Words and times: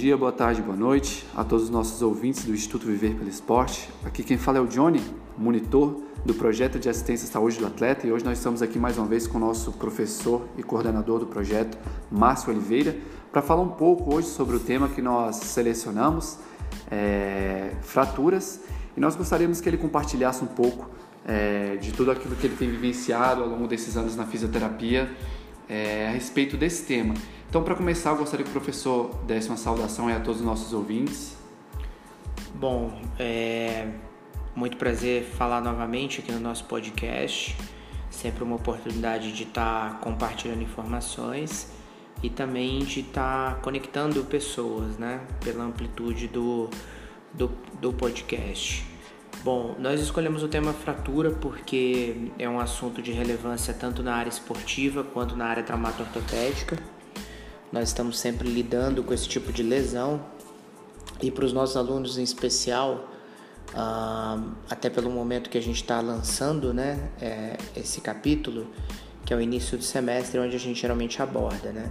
dia, 0.00 0.16
boa 0.16 0.32
tarde, 0.32 0.62
boa 0.62 0.74
noite 0.74 1.26
a 1.36 1.44
todos 1.44 1.64
os 1.64 1.70
nossos 1.70 2.00
ouvintes 2.00 2.46
do 2.46 2.54
Instituto 2.54 2.86
Viver 2.86 3.14
pelo 3.16 3.28
Esporte. 3.28 3.90
Aqui 4.02 4.22
quem 4.22 4.38
fala 4.38 4.56
é 4.56 4.60
o 4.62 4.66
Johnny, 4.66 5.02
monitor 5.36 6.00
do 6.24 6.32
projeto 6.32 6.78
de 6.78 6.88
assistência 6.88 7.28
à 7.28 7.30
saúde 7.30 7.58
do 7.58 7.66
atleta, 7.66 8.06
e 8.06 8.12
hoje 8.12 8.24
nós 8.24 8.38
estamos 8.38 8.62
aqui 8.62 8.78
mais 8.78 8.96
uma 8.96 9.06
vez 9.06 9.26
com 9.26 9.36
o 9.36 9.40
nosso 9.42 9.72
professor 9.72 10.48
e 10.56 10.62
coordenador 10.62 11.18
do 11.18 11.26
projeto, 11.26 11.76
Márcio 12.10 12.48
Oliveira, 12.48 12.96
para 13.30 13.42
falar 13.42 13.60
um 13.60 13.68
pouco 13.68 14.14
hoje 14.14 14.28
sobre 14.28 14.56
o 14.56 14.58
tema 14.58 14.88
que 14.88 15.02
nós 15.02 15.36
selecionamos, 15.36 16.38
é, 16.90 17.74
fraturas, 17.82 18.58
e 18.96 19.00
nós 19.00 19.14
gostaríamos 19.14 19.60
que 19.60 19.68
ele 19.68 19.76
compartilhasse 19.76 20.42
um 20.42 20.48
pouco 20.48 20.88
é, 21.26 21.76
de 21.76 21.92
tudo 21.92 22.10
aquilo 22.10 22.34
que 22.36 22.46
ele 22.46 22.56
tem 22.56 22.70
vivenciado 22.70 23.42
ao 23.42 23.48
longo 23.50 23.68
desses 23.68 23.98
anos 23.98 24.16
na 24.16 24.24
fisioterapia 24.24 25.10
é, 25.70 26.08
a 26.08 26.10
respeito 26.10 26.56
desse 26.56 26.84
tema. 26.84 27.14
Então, 27.48 27.62
para 27.62 27.76
começar, 27.76 28.10
eu 28.10 28.16
gostaria 28.16 28.44
que 28.44 28.50
o 28.50 28.52
professor 28.52 29.14
desse 29.24 29.48
uma 29.48 29.56
saudação 29.56 30.08
a 30.08 30.18
todos 30.18 30.40
os 30.40 30.46
nossos 30.46 30.72
ouvintes. 30.72 31.36
Bom, 32.54 33.00
é 33.18 33.88
muito 34.54 34.76
prazer 34.76 35.22
falar 35.24 35.60
novamente 35.60 36.20
aqui 36.20 36.32
no 36.32 36.40
nosso 36.40 36.64
podcast. 36.64 37.56
Sempre 38.10 38.42
uma 38.42 38.56
oportunidade 38.56 39.32
de 39.32 39.44
estar 39.44 39.92
tá 39.92 39.96
compartilhando 39.98 40.62
informações 40.62 41.70
e 42.22 42.28
também 42.28 42.80
de 42.80 43.00
estar 43.00 43.54
tá 43.54 43.60
conectando 43.60 44.24
pessoas, 44.24 44.98
né? 44.98 45.20
Pela 45.42 45.64
amplitude 45.64 46.26
do, 46.26 46.68
do, 47.32 47.48
do 47.80 47.92
podcast. 47.92 48.89
Bom, 49.42 49.74
nós 49.78 50.02
escolhemos 50.02 50.42
o 50.42 50.48
tema 50.48 50.74
fratura 50.74 51.30
porque 51.30 52.30
é 52.38 52.46
um 52.46 52.60
assunto 52.60 53.00
de 53.00 53.10
relevância 53.10 53.72
tanto 53.72 54.02
na 54.02 54.14
área 54.14 54.28
esportiva 54.28 55.02
quanto 55.02 55.34
na 55.34 55.46
área 55.46 55.62
traumato-ortopédica. 55.62 56.76
Nós 57.72 57.88
estamos 57.88 58.18
sempre 58.18 58.46
lidando 58.50 59.02
com 59.02 59.14
esse 59.14 59.26
tipo 59.26 59.50
de 59.50 59.62
lesão 59.62 60.22
e 61.22 61.30
para 61.30 61.42
os 61.42 61.54
nossos 61.54 61.74
alunos 61.74 62.18
em 62.18 62.22
especial, 62.22 63.08
uh, 63.70 64.52
até 64.68 64.90
pelo 64.90 65.10
momento 65.10 65.48
que 65.48 65.56
a 65.56 65.62
gente 65.62 65.80
está 65.80 66.02
lançando 66.02 66.74
né, 66.74 67.08
é, 67.18 67.56
esse 67.74 68.02
capítulo, 68.02 68.66
que 69.24 69.32
é 69.32 69.36
o 69.36 69.40
início 69.40 69.78
do 69.78 69.84
semestre, 69.84 70.38
onde 70.38 70.54
a 70.54 70.58
gente 70.58 70.78
geralmente 70.78 71.22
aborda. 71.22 71.72
Né? 71.72 71.90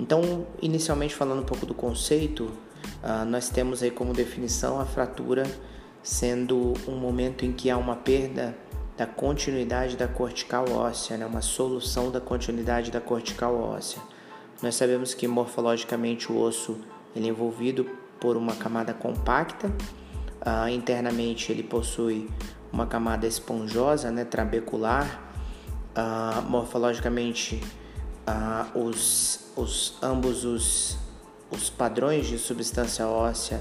Então, 0.00 0.48
inicialmente 0.60 1.14
falando 1.14 1.42
um 1.42 1.46
pouco 1.46 1.64
do 1.64 1.74
conceito, 1.74 2.46
uh, 3.04 3.24
nós 3.24 3.48
temos 3.48 3.84
aí 3.84 3.90
como 3.92 4.12
definição 4.12 4.80
a 4.80 4.84
fratura 4.84 5.44
sendo 6.02 6.74
um 6.88 6.96
momento 6.96 7.44
em 7.44 7.52
que 7.52 7.70
há 7.70 7.76
uma 7.76 7.96
perda 7.96 8.56
da 8.96 9.06
continuidade 9.06 9.96
da 9.96 10.06
cortical 10.06 10.70
óssea, 10.70 11.16
né? 11.16 11.26
uma 11.26 11.40
solução 11.40 12.10
da 12.10 12.20
continuidade 12.20 12.90
da 12.90 13.00
cortical 13.00 13.58
óssea. 13.58 14.02
Nós 14.62 14.74
sabemos 14.74 15.14
que 15.14 15.26
morfologicamente 15.26 16.30
o 16.30 16.38
osso 16.38 16.78
ele 17.14 17.26
é 17.26 17.28
envolvido 17.30 17.88
por 18.20 18.36
uma 18.36 18.54
camada 18.54 18.94
compacta, 18.94 19.68
uh, 19.68 20.68
internamente 20.68 21.50
ele 21.50 21.62
possui 21.62 22.30
uma 22.72 22.86
camada 22.86 23.26
esponjosa, 23.26 24.10
né, 24.10 24.24
trabecular. 24.24 25.30
Uh, 25.94 26.42
morfologicamente, 26.48 27.62
uh, 28.26 28.78
os, 28.78 29.50
os, 29.56 29.98
ambos 30.00 30.44
os, 30.44 30.96
os 31.50 31.68
padrões 31.68 32.26
de 32.26 32.38
substância 32.38 33.06
óssea 33.06 33.60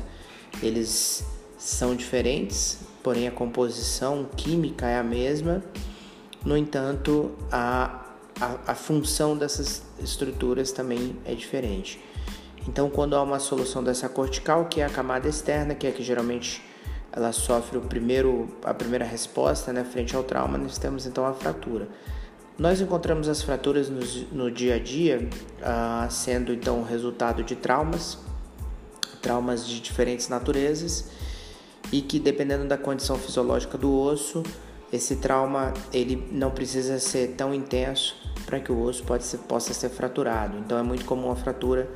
eles 0.62 1.26
são 1.62 1.96
diferentes, 1.96 2.80
porém 3.04 3.28
a 3.28 3.32
composição 3.32 4.28
química 4.36 4.88
é 4.88 4.98
a 4.98 5.04
mesma. 5.04 5.64
No 6.44 6.58
entanto, 6.58 7.32
a 7.52 8.02
a, 8.42 8.72
a 8.72 8.76
função 8.76 9.38
dessas 9.38 9.84
estruturas 10.00 10.72
também 10.72 11.16
é 11.24 11.36
diferente. 11.36 12.04
Então, 12.68 12.90
quando 12.90 13.16
há 13.16 13.22
uma 13.22 13.40
solução 13.40 13.84
dessa 13.84 14.10
cortical, 14.10 14.66
que 14.66 14.82
é 14.82 14.86
a 14.86 14.90
camada 14.90 15.28
externa, 15.30 15.76
que 15.76 15.86
é 15.86 15.92
que 15.92 16.04
geralmente 16.04 16.64
ela 17.12 17.32
sofre 17.32 17.78
o 17.78 17.82
primeiro, 17.82 18.50
a 18.64 18.74
primeira 18.74 19.06
resposta 19.06 19.72
né, 19.72 19.84
frente 19.84 20.16
ao 20.16 20.24
trauma, 20.24 20.58
nós 20.58 20.78
temos 20.78 21.06
então 21.06 21.26
a 21.26 21.34
fratura. 21.34 21.88
Nós 22.58 22.82
encontramos 22.82 23.28
as 23.28 23.42
fraturas 23.42 23.90
no, 23.90 24.02
no 24.32 24.52
dia 24.52 24.76
a 24.76 24.80
dia, 24.80 25.28
ah, 25.62 26.08
sendo 26.10 26.54
então 26.54 26.84
resultado 26.84 27.44
de 27.44 27.56
traumas, 27.56 28.18
traumas 29.22 29.68
de 29.68 29.80
diferentes 29.80 30.30
naturezas, 30.30 31.10
e 31.92 32.02
que 32.02 32.20
dependendo 32.20 32.66
da 32.68 32.78
condição 32.78 33.18
fisiológica 33.18 33.78
do 33.78 33.94
osso, 33.94 34.44
esse 34.92 35.18
trauma 35.18 35.74
ele 35.94 36.28
não 36.32 36.52
precisa 36.52 37.00
ser 37.00 37.36
tão 37.36 37.54
intenso 37.54 38.16
para 38.46 38.60
que 38.60 38.72
o 38.72 38.82
osso 38.82 39.04
ser, 39.20 39.38
possa 39.40 39.74
ser 39.74 39.90
fraturado. 39.90 40.58
Então 40.58 40.78
é 40.78 40.84
muito 40.84 41.06
comum 41.06 41.32
a 41.32 41.36
fratura 41.36 41.90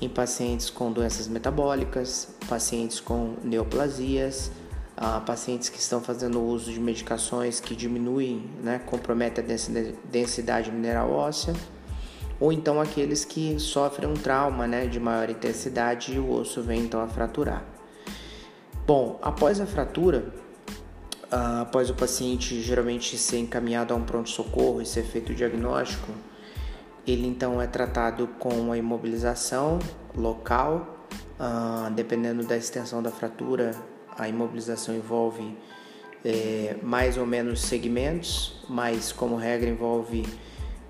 em 0.00 0.08
pacientes 0.08 0.68
com 0.70 0.92
doenças 0.92 1.28
metabólicas, 1.28 2.34
pacientes 2.48 3.00
com 3.00 3.36
neoplasias, 3.42 4.50
uh, 4.98 5.20
pacientes 5.24 5.68
que 5.68 5.78
estão 5.78 6.00
fazendo 6.00 6.42
uso 6.42 6.72
de 6.72 6.80
medicações 6.80 7.60
que 7.60 7.74
diminuem, 7.74 8.50
né, 8.62 8.80
comprometem 8.84 9.44
a 9.44 10.08
densidade 10.10 10.70
mineral 10.70 11.10
óssea, 11.10 11.54
ou 12.38 12.52
então 12.52 12.80
aqueles 12.80 13.24
que 13.24 13.58
sofrem 13.58 14.08
um 14.08 14.14
trauma 14.14 14.66
né, 14.66 14.86
de 14.86 15.00
maior 15.00 15.30
intensidade 15.30 16.14
e 16.14 16.18
o 16.18 16.30
osso 16.30 16.62
vem 16.62 16.80
então 16.80 17.00
a 17.00 17.06
fraturar. 17.06 17.73
Bom, 18.86 19.18
após 19.22 19.62
a 19.62 19.66
fratura, 19.66 20.26
uh, 21.32 21.62
após 21.62 21.88
o 21.88 21.94
paciente 21.94 22.60
geralmente 22.60 23.16
ser 23.16 23.38
encaminhado 23.38 23.94
a 23.94 23.96
um 23.96 24.04
pronto-socorro 24.04 24.82
e 24.82 24.84
ser 24.84 25.04
feito 25.04 25.32
o 25.32 25.34
diagnóstico, 25.34 26.12
ele 27.06 27.26
então 27.26 27.62
é 27.62 27.66
tratado 27.66 28.28
com 28.38 28.70
a 28.70 28.76
imobilização 28.76 29.78
local, 30.14 31.06
uh, 31.40 31.90
dependendo 31.92 32.44
da 32.44 32.58
extensão 32.58 33.02
da 33.02 33.10
fratura, 33.10 33.70
a 34.18 34.28
imobilização 34.28 34.94
envolve 34.94 35.56
é, 36.22 36.76
mais 36.82 37.16
ou 37.16 37.24
menos 37.24 37.62
segmentos, 37.62 38.62
mas 38.68 39.12
como 39.12 39.34
regra 39.34 39.68
envolve 39.70 40.26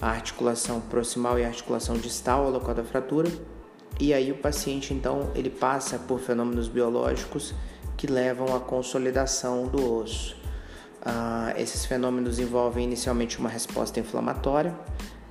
a 0.03 0.09
articulação 0.09 0.81
proximal 0.81 1.39
e 1.39 1.45
a 1.45 1.47
articulação 1.47 1.97
distal 1.97 2.47
ao 2.47 2.51
local 2.51 2.75
da 2.75 2.83
fratura. 2.83 3.31
E 4.01 4.13
aí 4.13 4.33
o 4.33 4.37
paciente 4.37 4.93
então 4.93 5.31
ele 5.37 5.49
passa 5.49 5.97
por 5.97 6.19
fenômenos 6.19 6.67
biológicos 6.67 7.55
que 8.05 8.13
levam 8.13 8.55
à 8.55 8.61
consolidação 8.61 9.67
do 9.67 10.01
osso. 10.01 10.37
Ah, 11.01 11.55
esses 11.57 11.87
fenômenos 11.87 12.39
envolvem 12.39 12.85
inicialmente 12.85 13.39
uma 13.39 13.49
resposta 13.49 13.99
inflamatória. 13.99 14.75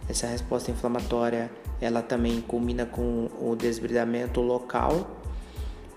Essa 0.09 0.25
resposta 0.25 0.71
inflamatória 0.71 1.51
ela 1.79 2.01
também 2.01 2.41
culmina 2.41 2.83
com 2.83 3.29
o 3.39 3.55
desbridamento 3.55 4.41
local, 4.41 5.05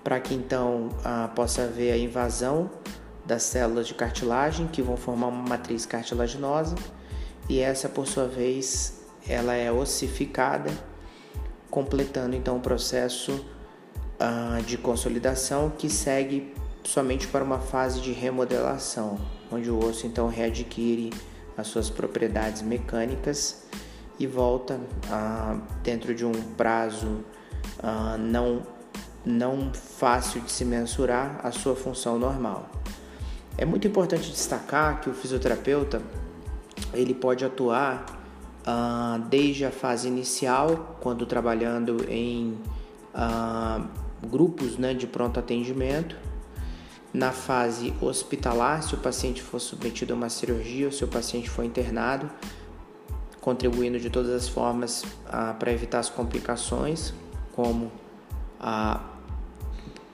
para 0.03 0.19
que 0.19 0.35
então 0.35 0.89
ah, 1.03 1.31
possa 1.35 1.63
haver 1.63 1.93
a 1.93 1.97
invasão 1.97 2.69
das 3.25 3.41
células 3.41 3.87
de 3.87 3.95
cartilagem 3.95 4.67
que 4.67 4.83
vão 4.83 4.95
formar 4.95 5.29
uma 5.29 5.49
matriz 5.49 5.83
cartilaginosa 5.83 6.75
e 7.49 7.59
essa 7.59 7.89
por 7.89 8.05
sua 8.05 8.27
vez 8.27 9.01
ela 9.27 9.55
é 9.55 9.71
ossificada, 9.71 10.69
completando 11.71 12.35
então 12.35 12.57
o 12.57 12.59
processo 12.59 13.43
ah, 14.19 14.59
de 14.63 14.77
consolidação 14.77 15.71
que 15.71 15.89
segue 15.89 16.53
somente 16.87 17.27
para 17.27 17.43
uma 17.43 17.59
fase 17.59 17.99
de 17.99 18.13
remodelação, 18.13 19.19
onde 19.51 19.69
o 19.69 19.77
osso 19.77 20.07
então 20.07 20.29
readquire 20.29 21.11
as 21.57 21.67
suas 21.67 21.89
propriedades 21.89 22.61
mecânicas 22.61 23.67
e 24.17 24.25
volta 24.25 24.79
ah, 25.11 25.59
dentro 25.83 26.15
de 26.15 26.25
um 26.25 26.31
prazo 26.55 27.25
ah, 27.83 28.15
não, 28.17 28.63
não 29.25 29.69
fácil 29.73 30.39
de 30.39 30.49
se 30.49 30.63
mensurar 30.63 31.41
a 31.43 31.51
sua 31.51 31.75
função 31.75 32.17
normal. 32.17 32.69
É 33.57 33.65
muito 33.65 33.85
importante 33.85 34.31
destacar 34.31 35.01
que 35.01 35.09
o 35.09 35.13
fisioterapeuta 35.13 36.01
ele 36.93 37.13
pode 37.13 37.43
atuar 37.43 38.05
ah, 38.65 39.19
desde 39.29 39.65
a 39.65 39.71
fase 39.71 40.07
inicial, 40.07 40.97
quando 41.01 41.25
trabalhando 41.25 42.05
em 42.09 42.57
ah, 43.13 43.85
grupos 44.25 44.77
né, 44.77 44.93
de 44.93 45.05
pronto 45.05 45.37
atendimento, 45.37 46.15
na 47.13 47.31
fase 47.31 47.93
hospitalar, 48.01 48.83
se 48.83 48.93
o 48.93 48.97
paciente 48.97 49.41
for 49.41 49.59
submetido 49.59 50.13
a 50.13 50.15
uma 50.15 50.29
cirurgia 50.29 50.87
ou 50.87 50.91
se 50.91 51.03
o 51.03 51.07
paciente 51.07 51.49
for 51.49 51.63
internado, 51.63 52.29
contribuindo 53.41 53.99
de 53.99 54.09
todas 54.09 54.31
as 54.31 54.47
formas 54.47 55.05
ah, 55.25 55.55
para 55.57 55.71
evitar 55.71 55.99
as 55.99 56.09
complicações, 56.09 57.13
como 57.53 57.91
ah, 58.59 59.01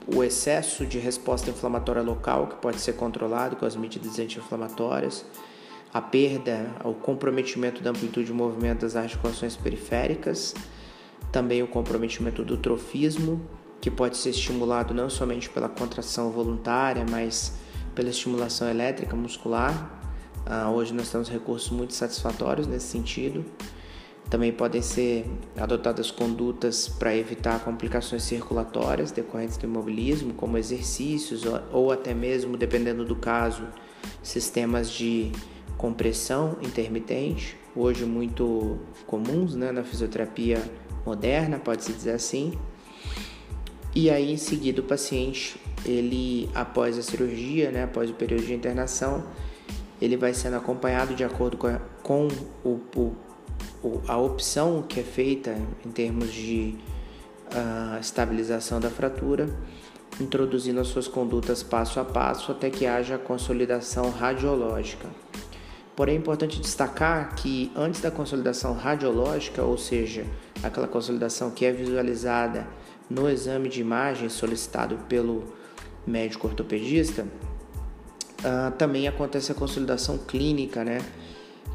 o 0.06 0.22
excesso 0.22 0.86
de 0.86 0.98
resposta 0.98 1.50
inflamatória 1.50 2.02
local, 2.02 2.46
que 2.46 2.56
pode 2.56 2.80
ser 2.80 2.94
controlado 2.94 3.56
com 3.56 3.66
as 3.66 3.74
medidas 3.74 4.18
anti-inflamatórias, 4.18 5.24
a 5.92 6.00
perda, 6.00 6.70
o 6.84 6.92
comprometimento 6.92 7.82
da 7.82 7.90
amplitude 7.90 8.26
de 8.26 8.32
movimento 8.32 8.80
das 8.80 8.96
articulações 8.96 9.56
periféricas, 9.56 10.54
também 11.32 11.62
o 11.62 11.66
comprometimento 11.66 12.44
do 12.44 12.56
trofismo 12.56 13.40
que 13.84 13.90
pode 13.90 14.16
ser 14.16 14.30
estimulado 14.30 14.94
não 14.94 15.10
somente 15.10 15.50
pela 15.50 15.68
contração 15.68 16.30
voluntária, 16.30 17.04
mas 17.10 17.52
pela 17.94 18.08
estimulação 18.08 18.66
elétrica 18.66 19.14
muscular. 19.14 20.00
Uh, 20.46 20.70
hoje 20.70 20.94
nós 20.94 21.10
temos 21.10 21.28
recursos 21.28 21.68
muito 21.68 21.92
satisfatórios 21.92 22.66
nesse 22.66 22.86
sentido. 22.86 23.44
Também 24.30 24.50
podem 24.50 24.80
ser 24.80 25.26
adotadas 25.54 26.10
condutas 26.10 26.88
para 26.88 27.14
evitar 27.14 27.62
complicações 27.62 28.22
circulatórias 28.22 29.12
decorrentes 29.12 29.58
do 29.58 29.66
imobilismo, 29.66 30.32
como 30.32 30.56
exercícios 30.56 31.42
ou 31.70 31.92
até 31.92 32.14
mesmo, 32.14 32.56
dependendo 32.56 33.04
do 33.04 33.14
caso, 33.14 33.68
sistemas 34.22 34.90
de 34.90 35.30
compressão 35.76 36.56
intermitente, 36.62 37.54
hoje 37.76 38.06
muito 38.06 38.78
comuns 39.06 39.54
né, 39.54 39.70
na 39.70 39.84
fisioterapia 39.84 40.62
moderna, 41.04 41.58
pode-se 41.58 41.92
dizer 41.92 42.12
assim. 42.12 42.58
E 43.94 44.10
aí, 44.10 44.32
em 44.32 44.36
seguida, 44.36 44.80
o 44.80 44.84
paciente, 44.84 45.56
ele 45.84 46.50
após 46.54 46.98
a 46.98 47.02
cirurgia, 47.02 47.70
né, 47.70 47.84
após 47.84 48.10
o 48.10 48.14
período 48.14 48.44
de 48.44 48.52
internação, 48.52 49.24
ele 50.02 50.16
vai 50.16 50.34
sendo 50.34 50.56
acompanhado 50.56 51.14
de 51.14 51.22
acordo 51.22 51.56
com, 51.56 51.68
a, 51.68 51.78
com 52.02 52.28
o, 52.64 52.80
o 52.94 53.14
a 54.08 54.16
opção 54.16 54.82
que 54.82 54.98
é 54.98 55.02
feita 55.02 55.56
em 55.84 55.90
termos 55.90 56.32
de 56.32 56.74
uh, 57.52 58.00
estabilização 58.00 58.80
da 58.80 58.90
fratura, 58.90 59.48
introduzindo 60.20 60.80
as 60.80 60.88
suas 60.88 61.06
condutas 61.06 61.62
passo 61.62 62.00
a 62.00 62.04
passo 62.04 62.50
até 62.50 62.70
que 62.70 62.86
haja 62.86 63.18
consolidação 63.18 64.10
radiológica. 64.10 65.08
Porém, 65.94 66.16
é 66.16 66.18
importante 66.18 66.60
destacar 66.60 67.36
que 67.36 67.70
antes 67.76 68.00
da 68.00 68.10
consolidação 68.10 68.74
radiológica, 68.74 69.62
ou 69.62 69.78
seja, 69.78 70.24
aquela 70.62 70.88
consolidação 70.88 71.50
que 71.50 71.64
é 71.64 71.70
visualizada 71.70 72.66
no 73.08 73.28
exame 73.28 73.68
de 73.68 73.80
imagem 73.80 74.28
solicitado 74.28 74.96
pelo 75.08 75.44
médico 76.06 76.46
ortopedista, 76.46 77.22
uh, 77.22 78.70
também 78.76 79.08
acontece 79.08 79.52
a 79.52 79.54
consolidação 79.54 80.18
clínica, 80.18 80.84
né? 80.84 80.98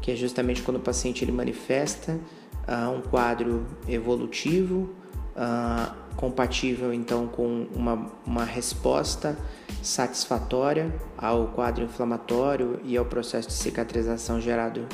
que 0.00 0.10
é 0.10 0.16
justamente 0.16 0.62
quando 0.62 0.78
o 0.78 0.80
paciente 0.80 1.24
ele 1.24 1.32
manifesta 1.32 2.18
uh, 2.66 2.90
um 2.90 3.00
quadro 3.02 3.66
evolutivo 3.88 4.90
uh, 5.36 6.00
compatível 6.16 6.92
então 6.92 7.26
com 7.26 7.66
uma, 7.74 8.10
uma 8.26 8.44
resposta 8.44 9.36
satisfatória 9.82 10.94
ao 11.16 11.48
quadro 11.48 11.84
inflamatório 11.84 12.80
e 12.84 12.96
ao 12.96 13.04
processo 13.04 13.48
de 13.48 13.54
cicatrização 13.54 14.40
gerado 14.40 14.86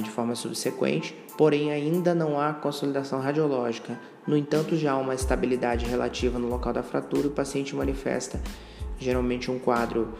de 0.00 0.10
forma 0.10 0.36
subsequente, 0.36 1.16
porém 1.36 1.72
ainda 1.72 2.14
não 2.14 2.38
há 2.38 2.52
consolidação 2.52 3.20
radiológica. 3.20 3.98
No 4.26 4.36
entanto, 4.36 4.76
já 4.76 4.92
há 4.92 4.98
uma 4.98 5.14
estabilidade 5.14 5.84
relativa 5.86 6.38
no 6.38 6.48
local 6.48 6.72
da 6.72 6.82
fratura, 6.82 7.28
o 7.28 7.30
paciente 7.30 7.74
manifesta 7.74 8.40
geralmente 8.98 9.50
um 9.50 9.58
quadro 9.58 10.14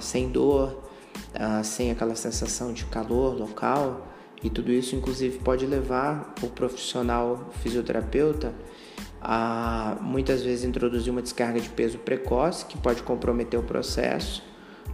sem 0.00 0.30
dor, 0.30 0.82
ah, 1.34 1.62
sem 1.62 1.90
aquela 1.90 2.14
sensação 2.14 2.72
de 2.72 2.84
calor 2.84 3.38
local, 3.38 4.06
e 4.42 4.50
tudo 4.50 4.70
isso, 4.70 4.94
inclusive, 4.96 5.38
pode 5.38 5.66
levar 5.66 6.34
o 6.42 6.46
profissional 6.48 7.50
fisioterapeuta 7.62 8.54
a 9.20 9.96
muitas 10.00 10.42
vezes 10.42 10.64
introduzir 10.64 11.10
uma 11.10 11.20
descarga 11.20 11.60
de 11.60 11.68
peso 11.68 11.98
precoce 11.98 12.64
que 12.64 12.78
pode 12.78 13.02
comprometer 13.02 13.58
o 13.58 13.62
processo, 13.62 14.42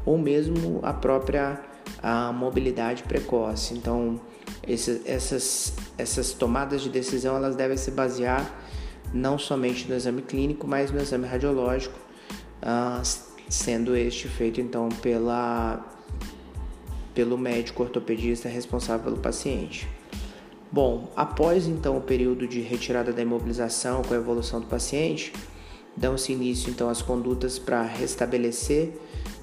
ou 0.04 0.18
mesmo 0.18 0.80
a 0.82 0.92
própria 0.92 1.60
a 2.02 2.32
mobilidade 2.32 3.02
precoce. 3.02 3.74
Então, 3.74 4.20
esse, 4.66 5.02
essas, 5.04 5.74
essas 5.96 6.32
tomadas 6.32 6.82
de 6.82 6.88
decisão 6.88 7.36
elas 7.36 7.56
devem 7.56 7.76
se 7.76 7.90
basear 7.90 8.50
não 9.12 9.38
somente 9.38 9.88
no 9.88 9.94
exame 9.94 10.22
clínico, 10.22 10.66
mas 10.66 10.90
no 10.90 11.00
exame 11.00 11.26
radiológico, 11.26 11.98
uh, 12.62 13.02
sendo 13.48 13.96
este 13.96 14.28
feito 14.28 14.60
então 14.60 14.88
pela 14.88 15.92
pelo 17.14 17.38
médico 17.38 17.82
ortopedista 17.82 18.46
responsável 18.46 19.04
pelo 19.04 19.16
paciente. 19.16 19.88
Bom, 20.70 21.10
após 21.16 21.66
então 21.66 21.96
o 21.96 22.00
período 22.02 22.46
de 22.46 22.60
retirada 22.60 23.10
da 23.10 23.22
imobilização 23.22 24.02
com 24.02 24.12
a 24.12 24.18
evolução 24.18 24.60
do 24.60 24.66
paciente, 24.66 25.32
dão-se 25.96 26.32
início 26.32 26.68
então 26.68 26.90
às 26.90 27.00
condutas 27.00 27.58
para 27.58 27.80
restabelecer 27.82 28.92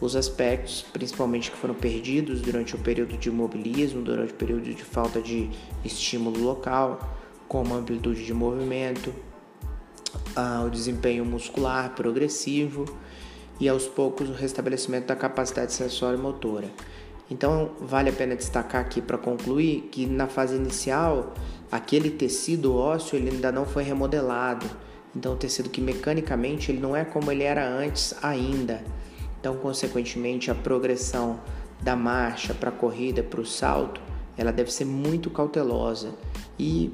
os 0.04 0.16
aspectos, 0.16 0.86
principalmente 0.92 1.50
que 1.50 1.58
foram 1.58 1.74
perdidos 1.74 2.42
durante 2.42 2.76
o 2.76 2.80
período 2.80 3.18
de 3.18 3.30
imobilismo, 3.30 4.02
durante 4.02 4.34
o 4.34 4.36
período 4.36 4.64
de 4.64 4.84
falta 4.84 5.22
de 5.22 5.50
estímulo 5.86 6.42
local, 6.42 7.18
como 7.48 7.74
amplitude 7.74 8.26
de 8.26 8.34
movimento, 8.34 9.14
o 10.66 10.70
desempenho 10.70 11.24
muscular 11.24 11.96
progressivo 11.96 12.86
e 13.60 13.70
aos 13.70 13.86
poucos 13.86 14.30
o 14.30 14.34
restabelecimento 14.34 15.08
da 15.08 15.16
capacidade 15.16 15.72
sensória 15.72 16.18
e 16.18 16.22
motora. 16.22 16.68
Então, 17.32 17.72
vale 17.80 18.10
a 18.10 18.14
pena 18.14 18.36
destacar 18.36 18.82
aqui 18.82 19.02
para 19.02 19.18
concluir 19.18 19.90
que 19.92 20.06
na 20.06 20.28
fase 20.28 20.56
inicial, 20.56 21.34
aquele 21.72 22.12
tecido 22.12 22.76
ósseo 22.76 23.16
ele 23.16 23.30
ainda 23.30 23.52
não 23.52 23.66
foi 23.66 23.84
remodelado. 23.84 24.66
Então, 25.16 25.34
o 25.34 25.36
tecido 25.36 25.70
que 25.70 25.80
mecanicamente 25.80 26.72
ele 26.72 26.80
não 26.80 26.96
é 26.96 27.06
como 27.06 27.32
ele 27.32 27.44
era 27.44 27.66
antes 27.66 28.14
ainda. 28.22 28.84
Então, 29.44 29.58
consequentemente, 29.58 30.50
a 30.50 30.56
progressão 30.56 31.38
da 31.82 31.98
marcha 31.98 32.54
para 32.54 32.70
a 32.70 32.72
corrida, 32.72 33.22
para 33.22 33.42
o 33.42 33.46
salto, 33.46 34.00
ela 34.38 34.54
deve 34.54 34.72
ser 34.72 34.86
muito 34.86 35.30
cautelosa 35.30 36.16
e 36.58 36.90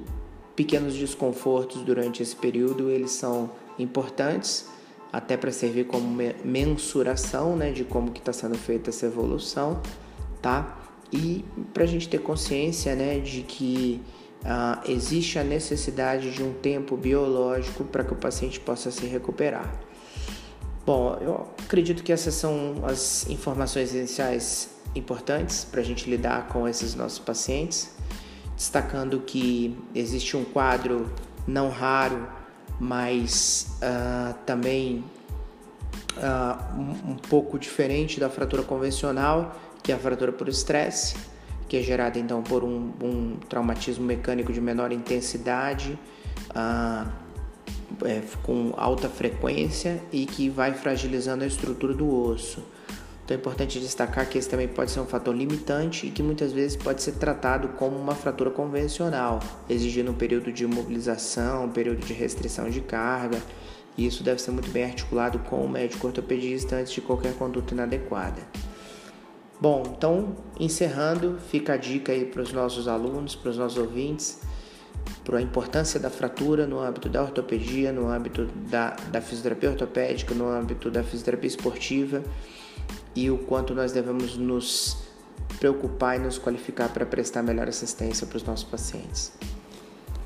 pequenos 0.56 0.96
desconfortos 0.96 1.84
durante 1.84 2.24
esse 2.24 2.36
período 2.36 2.90
eles 2.90 3.12
são 3.12 3.52
importantes 3.78 4.68
até 5.14 5.38
para 5.38 5.52
servir 5.52 5.86
como 5.86 6.08
mensuração 6.44 7.56
né, 7.56 7.72
de 7.72 7.84
como 7.84 8.10
que 8.12 8.20
está 8.20 8.34
sendo 8.34 8.58
feita 8.58 8.90
essa 8.90 9.06
evolução 9.06 9.80
tá? 10.42 10.76
E 11.14 11.46
para 11.72 11.84
a 11.84 11.88
gente 11.88 12.10
ter 12.10 12.20
consciência, 12.20 12.96
né, 12.96 13.20
de 13.20 13.44
que 13.44 14.02
uh, 14.42 14.90
existe 14.92 15.38
a 15.38 15.44
necessidade 15.44 16.32
de 16.32 16.42
um 16.42 16.52
tempo 16.54 16.98
biológico 16.98 17.84
para 17.84 18.04
que 18.04 18.14
o 18.14 18.16
paciente 18.16 18.60
possa 18.60 18.90
se 18.90 19.06
recuperar. 19.06 19.89
Bom, 20.90 21.16
eu 21.22 21.48
acredito 21.64 22.02
que 22.02 22.12
essas 22.12 22.34
são 22.34 22.78
as 22.84 23.30
informações 23.30 23.94
iniciais 23.94 24.72
importantes 24.96 25.64
para 25.64 25.82
a 25.82 25.84
gente 25.84 26.10
lidar 26.10 26.48
com 26.48 26.68
esses 26.68 26.96
nossos 26.96 27.20
pacientes, 27.20 27.94
destacando 28.56 29.20
que 29.20 29.78
existe 29.94 30.36
um 30.36 30.44
quadro 30.44 31.14
não 31.46 31.70
raro, 31.70 32.28
mas 32.80 33.78
uh, 33.84 34.34
também 34.48 35.04
uh, 36.18 37.12
um, 37.12 37.18
pouco 37.18 37.60
diferente 37.60 38.20
da 38.20 38.28
fratura 38.28 38.64
convencional, 38.64 39.56
que 39.84 39.92
é 39.92 39.96
a 39.96 40.00
fratura 40.00 40.32
por 40.32 40.50
estresse, 40.50 41.16
que 41.68 41.78
é 41.78 41.84
gerada 41.84 42.18
então 42.18 42.42
por 42.42 42.64
um, 42.64 42.94
um 43.00 43.38
traumatismo 43.48 44.06
mecânico 44.06 44.52
de 44.52 44.60
menor 44.60 44.92
intensidade, 44.92 46.00
ah, 46.56 47.12
é, 48.06 48.22
com 48.44 48.74
alta 48.78 49.10
frequência 49.10 50.02
e 50.12 50.26
que 50.26 50.50
vai 50.50 50.74
fragilizando 50.74 51.44
a 51.44 51.48
estrutura 51.48 51.94
do 51.94 52.10
osso. 52.10 52.64
Então 53.30 53.38
é 53.38 53.40
importante 53.40 53.80
destacar 53.80 54.28
que 54.28 54.40
esse 54.40 54.50
também 54.50 54.68
pode 54.68 54.90
ser 54.90 55.00
um 55.02 55.06
fator 55.06 55.36
limitante 55.36 56.08
e 56.08 56.10
que 56.10 56.24
muitas 56.24 56.52
vezes 56.52 56.76
pode 56.76 57.04
ser 57.04 57.12
tratado 57.12 57.68
como 57.78 57.96
uma 57.96 58.16
fratura 58.16 58.50
convencional, 58.50 59.40
exigindo 59.70 60.10
um 60.10 60.16
período 60.16 60.52
de 60.52 60.64
imobilização, 60.64 61.66
um 61.66 61.72
período 61.72 62.04
de 62.04 62.12
restrição 62.12 62.72
de 62.72 62.82
carga. 62.82 63.40
E 63.96 64.08
isso 64.08 64.24
deve 64.24 64.42
ser 64.42 64.50
muito 64.50 64.72
bem 64.72 64.86
articulado 64.86 65.38
com 65.40 65.64
o 65.64 65.70
médico 65.70 66.08
ortopedista 66.08 66.78
antes 66.78 66.92
de 66.92 67.02
qualquer 67.02 67.36
conduta 67.36 67.74
inadequada. 67.74 68.42
Bom, 69.62 69.84
então 69.86 70.38
encerrando, 70.60 71.38
fica 71.50 71.74
a 71.74 71.78
dica 71.78 72.12
aí 72.12 72.26
para 72.26 72.42
os 72.42 72.52
nossos 72.52 72.88
alunos, 72.88 73.36
para 73.36 73.52
os 73.52 73.58
nossos 73.58 73.78
ouvintes, 73.78 74.42
para 75.24 75.38
a 75.38 75.42
importância 75.42 76.00
da 76.00 76.10
fratura 76.10 76.66
no 76.66 76.80
âmbito 76.80 77.10
da 77.10 77.22
ortopedia, 77.22 77.92
no 77.92 78.10
âmbito 78.10 78.46
da, 78.70 78.92
da 79.12 79.22
fisioterapia 79.22 79.70
ortopédica, 79.70 80.34
no 80.34 80.50
âmbito 80.50 80.90
da 80.90 81.04
fisioterapia 81.04 81.48
esportiva 81.48 82.24
e 83.16 83.30
o 83.30 83.38
quanto 83.38 83.74
nós 83.76 83.92
devemos 83.92 84.38
nos 84.38 84.98
preocupar 85.60 86.16
e 86.16 86.20
nos 86.20 86.38
qualificar 86.38 86.90
para 86.90 87.06
prestar 87.06 87.44
melhor 87.44 87.68
assistência 87.68 88.26
para 88.26 88.38
os 88.38 88.44
nossos 88.44 88.66
pacientes. 88.66 89.32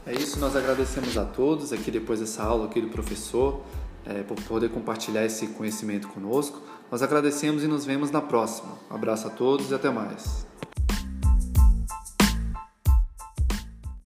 É 0.05 0.13
isso, 0.13 0.37
nós 0.39 0.55
agradecemos 0.55 1.17
a 1.17 1.23
todos 1.23 1.71
aqui 1.71 1.89
depois 1.89 2.19
dessa 2.19 2.43
aula 2.43 2.65
aqui 2.65 2.81
do 2.81 2.89
professor, 2.89 3.61
é, 4.05 4.21
por 4.21 4.35
poder 4.43 4.69
compartilhar 4.69 5.25
esse 5.25 5.47
conhecimento 5.47 6.09
conosco. 6.09 6.61
Nós 6.91 7.01
agradecemos 7.01 7.63
e 7.63 7.67
nos 7.67 7.85
vemos 7.85 8.11
na 8.11 8.21
próxima. 8.21 8.77
Um 8.91 8.95
abraço 8.95 9.27
a 9.27 9.29
todos 9.29 9.71
e 9.71 9.73
até 9.73 9.89
mais. 9.89 10.45